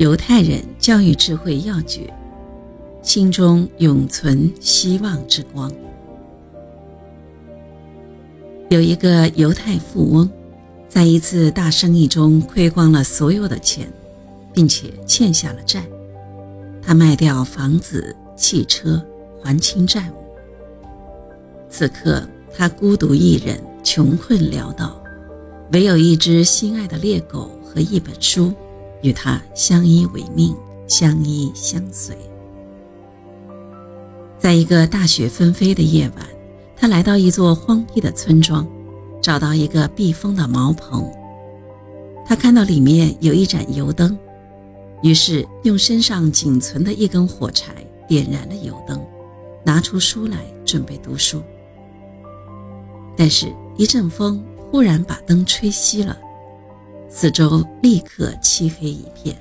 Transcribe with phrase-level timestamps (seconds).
[0.00, 2.10] 犹太人教育智慧要诀：
[3.02, 5.70] 心中永存希望之光。
[8.70, 10.30] 有一个犹太富翁，
[10.88, 13.92] 在一次大生意中亏光了所有的钱，
[14.54, 15.84] 并且欠下了债。
[16.80, 19.04] 他卖掉房子、汽车，
[19.42, 20.14] 还清债务。
[21.68, 22.26] 此刻，
[22.56, 24.98] 他孤独一人，穷困潦倒，
[25.72, 28.50] 唯有一只心爱的猎狗和一本书，
[29.02, 30.54] 与他相依为命，
[30.86, 32.16] 相依相随。
[34.38, 36.26] 在一个大雪纷飞的夜晚。
[36.82, 38.66] 他来到一座荒僻的村庄，
[39.20, 41.06] 找到一个避风的茅棚。
[42.24, 44.18] 他看到里面有一盏油灯，
[45.02, 47.74] 于是用身上仅存的一根火柴
[48.08, 48.98] 点燃了油灯，
[49.62, 51.42] 拿出书来准备读书。
[53.14, 56.18] 但是，一阵风忽然把灯吹熄了，
[57.12, 59.36] 四周立刻漆黑一片。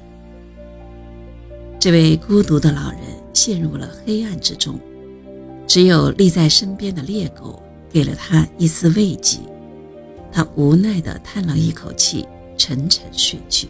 [1.79, 2.99] 这位孤独的老人
[3.31, 4.77] 陷入了黑暗之中。
[5.67, 9.37] 只有立在身边的猎狗给了他一丝慰藉，
[10.31, 13.67] 他无奈地叹了一口气，沉沉睡去。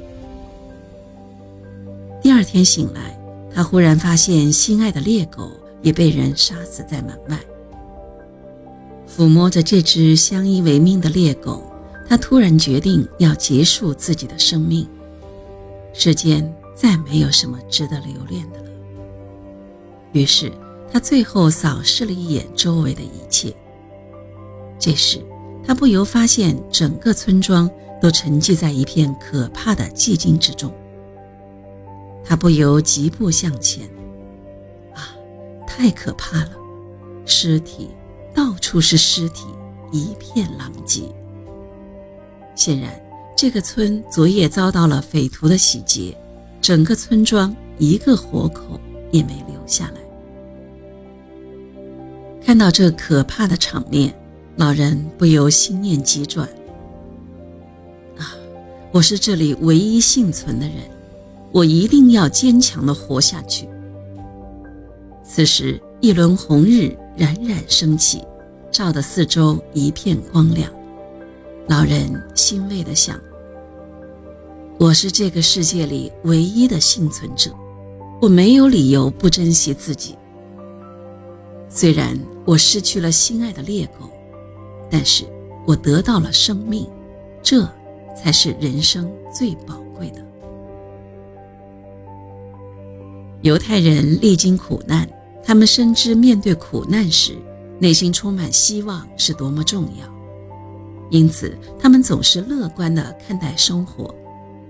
[2.22, 3.20] 第二天醒来，
[3.54, 7.38] 他忽然发现心爱的猎狗也被人杀死在门外。
[9.06, 11.69] 抚摸着这只相依为命的猎狗，
[12.10, 14.86] 他突然决定要结束自己的生命。
[15.94, 18.70] 世间再没有什么值得留恋的了。
[20.12, 20.52] 于是。
[20.92, 23.56] 他最后扫视了一眼周围的一切。
[24.80, 25.24] 这时，
[25.64, 27.70] 他不由发现整个村庄
[28.02, 30.74] 都沉寂在一片可怕的寂静之中。
[32.26, 33.88] 他不由疾步向前。
[34.96, 35.14] 啊，
[35.68, 36.54] 太可怕了！
[37.24, 37.90] 尸体，
[38.34, 39.46] 到处是尸体，
[39.92, 41.04] 一片狼藉。
[42.60, 42.92] 显然，
[43.38, 46.14] 这个村昨夜遭到了匪徒的洗劫，
[46.60, 48.78] 整个村庄一个活口
[49.12, 50.02] 也没留下来。
[52.44, 54.14] 看到这可怕的场面，
[54.58, 56.46] 老人不由心念急转。
[58.18, 58.36] 啊，
[58.92, 60.80] 我是这里唯一幸存的人，
[61.54, 63.70] 我一定要坚强地活下去。
[65.24, 68.22] 此时，一轮红日冉冉升起，
[68.70, 70.70] 照得四周一片光亮。
[71.70, 73.16] 老人欣慰地想：
[74.80, 77.52] 我是这个世界里唯一的幸存者，
[78.20, 80.18] 我没有理由不珍惜自己。
[81.70, 84.10] 虽然我失去了心爱的猎狗，
[84.90, 85.26] 但是
[85.68, 86.90] 我得到了生命，
[87.44, 87.62] 这
[88.18, 90.26] 才是人生最宝贵的。
[93.42, 95.08] 犹太人历经苦难，
[95.44, 97.38] 他们深知面对苦难时，
[97.78, 100.19] 内心充满希望是多么重要，
[101.10, 104.14] 因此他们总是乐观地看待生活，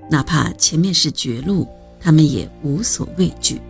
[0.09, 1.67] 哪怕前面是绝路，
[1.99, 3.61] 他们也无所畏惧。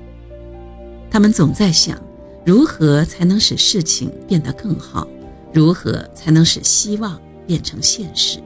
[1.10, 2.00] 他们总在想。
[2.46, 5.08] 如何才能使事情变得更好？
[5.54, 8.40] 如何才能使希望变成现实？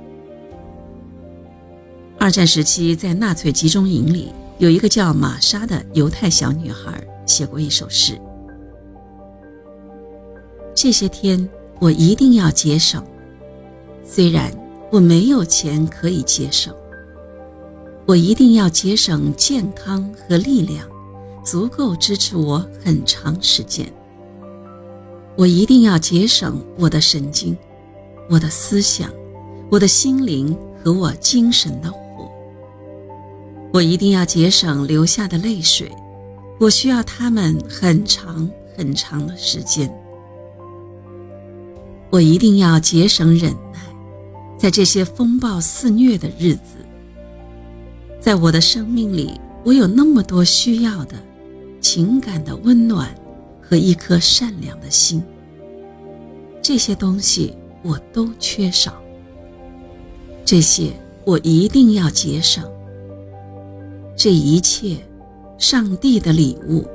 [2.19, 8.19] 二战时期，在纳粹集中营里，有一个叫玛莎的犹太小女孩写过一首诗
[10.75, 11.47] ：“这些天，
[11.79, 13.05] 我一定要节省，
[14.03, 14.51] 虽然
[14.91, 16.73] 我没有钱可以节省，
[18.05, 20.87] 我一定要节省健康和力量。”
[21.43, 23.85] 足够支持我很长时间。
[25.35, 27.57] 我一定要节省我的神经、
[28.29, 29.11] 我的思想、
[29.69, 32.31] 我的心灵和我精神的火。
[33.73, 35.91] 我一定要节省流下的泪水，
[36.61, 39.93] 我需要它们很长很长的时间。
[42.09, 43.92] 我一定要节省忍耐，
[44.63, 46.77] 在这些风暴肆虐的日子，
[48.21, 51.17] 在我的生命里，我有那么多需要的。
[51.81, 53.13] 情感的温暖
[53.61, 55.21] 和一颗善良的心，
[56.61, 57.53] 这些东西
[57.83, 58.93] 我都缺少。
[60.45, 60.93] 这些
[61.25, 62.63] 我一定要节省。
[64.15, 64.95] 这一切，
[65.57, 66.87] 上帝的礼物，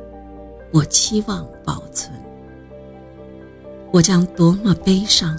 [0.73, 2.11] 我期望保存。
[3.93, 5.39] 我将多么悲伤，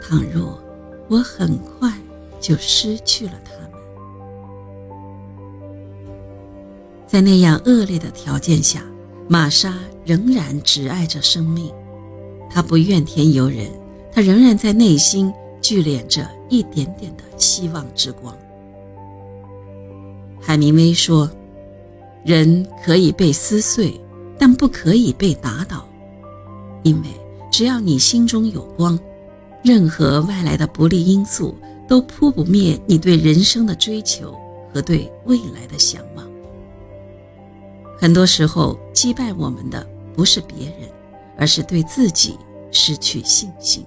[0.00, 0.58] 倘若
[1.14, 1.92] 我很快
[2.40, 3.70] 就失去了他们。
[7.06, 8.82] 在那样恶劣的条件下，
[9.28, 11.72] 玛莎仍然只爱着生命。
[12.50, 13.70] 她不怨天尤人，
[14.10, 15.32] 她仍然在内心
[15.62, 18.36] 聚敛着一点点的希望之光。
[20.40, 21.30] 海明威说
[22.26, 24.00] ：“人可以被撕碎，
[24.36, 25.86] 但不可以被打倒，
[26.82, 27.08] 因为
[27.52, 28.98] 只要你心中有光，
[29.64, 31.56] 任何外来的不利因素
[31.88, 34.38] 都扑不灭你对人生的追求
[34.72, 36.24] 和对未来的向往。”
[37.98, 40.88] 很多时候，击败我们的不是别人，
[41.38, 42.38] 而是对自己
[42.70, 43.86] 失去信心。